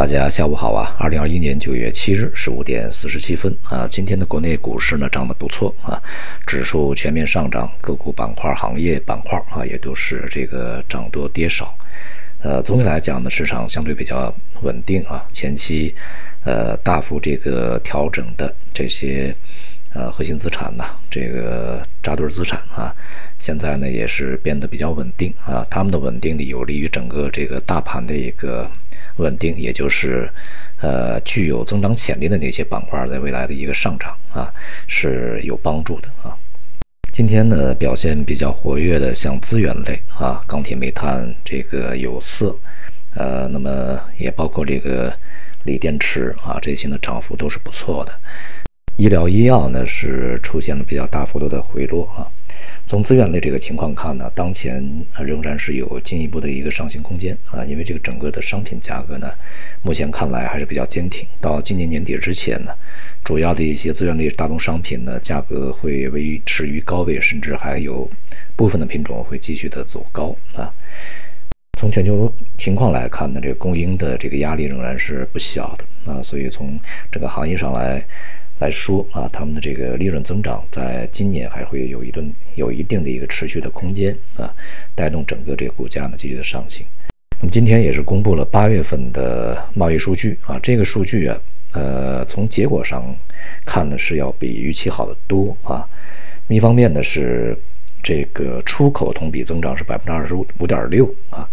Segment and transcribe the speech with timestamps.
[0.00, 0.96] 大家下午好啊！
[0.98, 6.02] 二零二一年九月七日十五点四十七分啊，今天的国内股市呢涨得不错啊，
[6.46, 11.76] 指数全面上涨，个股板块、行业板块啊也都是这个涨多跌少。
[12.40, 15.22] 呃，总体来讲呢，市场相对比较稳定啊。
[15.32, 15.94] 前期
[16.44, 19.36] 呃大幅这个调整的这些
[19.92, 22.90] 呃核心资产呐，这个扎堆资产啊，
[23.38, 25.62] 现在呢也是变得比较稳定啊。
[25.68, 28.66] 它们的稳定呢，有利于整个这个大盘的一个。
[29.20, 30.28] 稳定，也就是，
[30.80, 34.52] 呃，具有增长潜力的那些板块，在未来的一个上涨啊，
[34.88, 36.34] 是有帮助的啊。
[37.12, 42.56] 今天呢，表现比较活跃的，像资源类啊，钢铁、煤炭，这个有色，
[43.14, 45.12] 呃，那么也包括这个
[45.64, 48.12] 锂电池啊，这些呢涨幅都是不错的。
[48.96, 52.26] 医疗医药呢是出现了比较大幅度的回落啊。
[52.86, 54.84] 从资源类这个情况看呢，当前
[55.18, 59.30] 仍然是有进一步的一个上行空间啊，因为这个整个的商品价格呢，
[59.82, 61.24] 目前看来还是比较坚挺。
[61.40, 62.72] 到今年年底之前呢，
[63.22, 68.10] 主要的一些资源类大宗商品呢，价格会维持于高位，甚至还有
[68.56, 70.72] 部分的品种会继续的走高啊。
[71.78, 76.76] 从全球情况来看呢，这个供应的这个压力仍然是不小的啊，所以从
[77.12, 78.04] 整个行业上来。
[78.60, 84.52] 来说啊，他们的这个利润增长在今年还会有一顿有一定的一个持续的空间啊，
[84.94, 86.86] 带动整个这个股价呢继续的上行。
[87.40, 91.40] 那么今天也是公布了八月份的贸易数据啊，这个数据啊，
[91.72, 93.02] 呃，从结果上
[93.64, 95.88] 看呢是要比预期好的多啊。
[96.48, 97.56] 一方面呢是
[98.02, 101.48] 这个出口同比增长是百分之二十五五点六啊。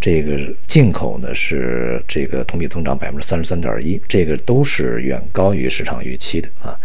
[0.00, 6.78] 这个进口呢是这个同比增长百分之三十三点一，这个都是远高于市场预期的啊。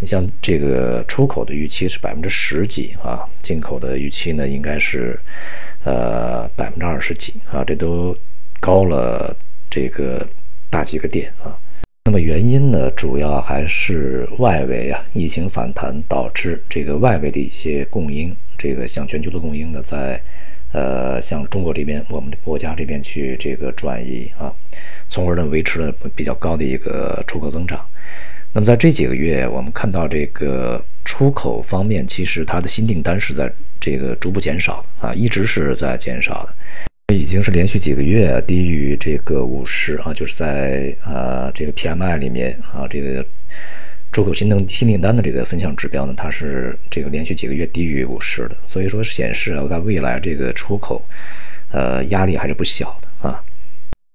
[0.00, 5.18] 你像这个出口的预期是百分之十几啊，进口的预期呢应该是
[5.84, 8.14] 呃百分之二十几啊，这都
[8.60, 9.34] 高了
[9.70, 10.26] 这个
[10.68, 11.56] 大几个点啊。
[12.04, 20.20] 那么原因呢，主要还是外围啊疫情反弹导致这个外围的一些供应，这个向全球的供应呢在。
[20.72, 24.52] 呃，向中国这边，我们的国家这边去这个转移啊，
[25.08, 27.84] 从而呢维持了比较高的一个出口增长。
[28.54, 43.24] 那么在这几个月，我们看到这个出口方面，其实它的新订单是在这个逐步减少啊，一直是在减少的，已经是连续几个月低于这个五十啊，就是在呃这个 PMI 里面啊这个。
[44.12, 51.02] 出口新订新订单的这个分项指标呢，它是这个连续几个月低于五十的，所以说显示啊，在未来这个出口，
[51.70, 53.42] 呃，压力还是不小的啊。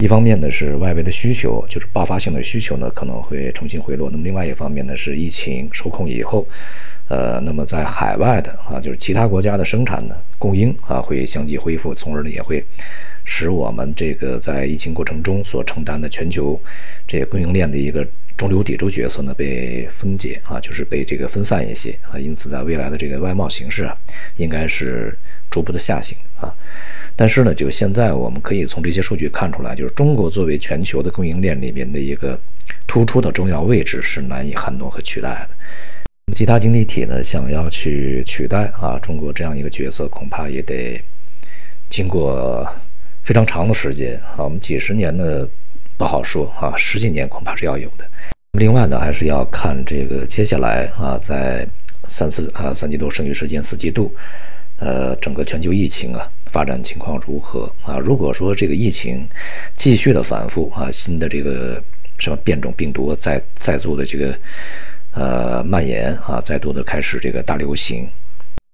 [0.03, 6.47] 一方面呢是外围的需求，就是爆发性的需求呢可能会重新回落；那么另外一方面呢是疫情受控以后，
[7.09, 12.63] 呃，那么在海外的啊，就是其他国家的生产呢供应啊会相继恢复，从而呢也会
[13.25, 16.61] 使我们这个在疫情过程中所承担的全球
[17.07, 18.07] 这个供应链的一个。
[18.37, 23.97] 中流砥柱角色呢被分解啊，就是被这个分散一些啊，因此在未来的这个外贸形势啊，
[24.35, 25.17] 应该是
[25.49, 26.53] 逐步的下行啊。
[27.15, 32.39] 但是呢，就现在我们可以从这些数据看出来，就是中国作为全球的供应链里面的一个
[32.85, 35.49] 突出的重要位置是难以撼动和取代的。
[36.27, 41.01] 那么其他经济体呢，想要去取代啊中国这样一个角色，恐怕也得
[41.89, 42.71] 经过
[43.23, 45.49] 非常长的时间啊，我们几十年的。
[45.97, 48.05] 不好说啊，十几年恐怕是要有的。
[48.59, 51.67] 另外呢，还是要看这个接下来啊，在
[52.07, 54.13] 三四啊三季度剩余时间四季度，
[54.77, 57.97] 呃，整个全球疫情啊发展情况如何啊？
[57.97, 59.27] 如果说这个疫情
[59.75, 61.81] 继续的反复啊，新的这个
[62.19, 64.37] 什么变种病毒再再做的这个
[65.13, 68.07] 呃蔓延啊，再度的开始这个大流行，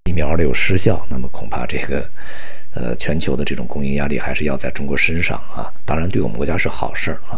[0.09, 2.05] 疫苗的有失效，那么恐怕这个。
[2.75, 7.37] 呃，全球的这种供应压力还是要在中国身上啊，当然对我们国家是好事儿啊。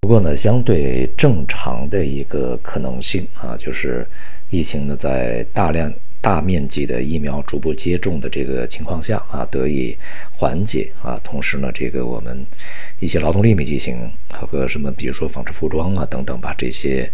[0.00, 4.06] 不过呢，相对正常的一个可能性啊，就是
[4.50, 9.96] 疫情呢在大量大面积的疫苗逐步接种的这个情况下啊，得以
[10.36, 11.18] 缓解啊。
[11.24, 12.46] 同时呢，这个我们
[13.00, 17.10] 一些劳动力密集型和什么，比如说纺织服装啊等等吧，这些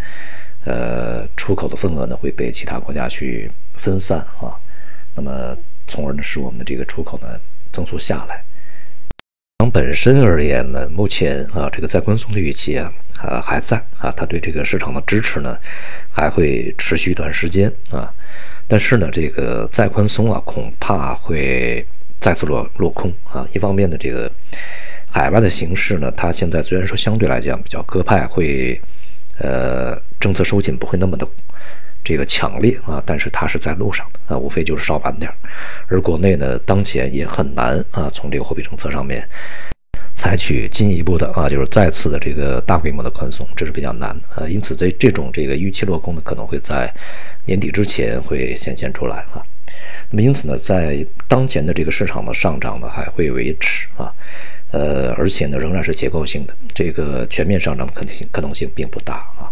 [0.65, 4.53] 呃出口的份额呢会被其他国家去分散啊。
[5.15, 5.57] 那么。
[5.91, 7.27] 从而呢，使我们的这个出口呢
[7.73, 8.41] 增速下来。
[9.59, 15.59] 从本身而言呢，目前啊，这个再宽松的预期啊，啊还在啊，它对这个市场的支持呢
[16.11, 18.09] 还会持续一段时间啊。
[18.69, 21.85] 但是呢，这个再宽松啊，恐怕会
[22.21, 23.47] 再次落落空啊。
[23.53, 24.31] 一方面呢，这个
[25.11, 28.81] 海外的形势呢，它现在虽然说相对来讲比较鸽派，会
[29.39, 31.29] 呃政策收紧不会那么的。
[32.03, 35.35] 这个强烈啊，但是它是在路上的啊，无非就是稍晚点儿。
[35.89, 39.27] 而国内呢，当前也很难啊，从这个货币政策上面
[40.15, 44.49] 采取进一步的啊，就是再次的这个大规模的宽松，这是比较难的啊。
[44.49, 46.93] 因此，这这种这个预期落空呢，可能会在
[47.47, 49.43] 年底之前会显现出来啊。
[50.11, 54.13] 那么，因此呢，在当前的这个市场的上涨呢，还会维持啊，
[54.73, 59.49] 呃，而且呢，仍然是结构性的，这个全面上涨的可能性可能性并不大啊。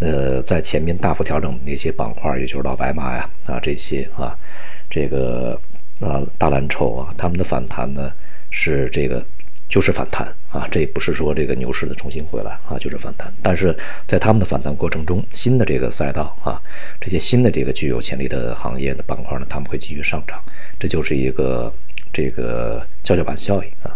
[0.00, 4.36] 呃，在前面大幅调整的那些板块，也就是老白马呀啊这些啊，
[4.88, 5.60] 这个
[6.00, 8.12] 啊大蓝筹啊，他们的反弹呢
[8.50, 9.24] 是这个。
[9.68, 13.30] 就是反弹啊，这也不是说这个牛市的重新回来啊，就是反弹。
[13.42, 16.58] 但是在他们的反弹过程中，新的这个赛道啊，
[16.98, 20.42] 这些新的这个具有潜力的行业的板块呢，他们会继续上涨，
[20.80, 21.70] 这就是一个
[22.10, 23.94] 这个跷跷板效应啊。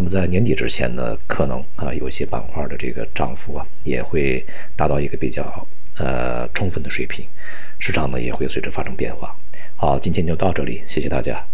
[0.00, 4.42] 那么在年底之前呢，可能啊有些板块的这个涨幅啊也会
[4.74, 5.44] 达到一个比较
[5.98, 7.22] 呃充分的水平，
[7.78, 9.36] 市场呢也会随之发生变化。
[9.76, 11.44] 好，今天就到这里，谢谢大家。